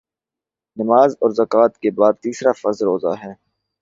نماز 0.77 1.15
اور 1.21 1.29
زکوٰۃ 1.31 1.73
کے 1.81 1.89
بعدتیسرا 1.91 2.51
فرض 2.61 2.81
روزہ 2.83 3.13
ہے 3.23 3.33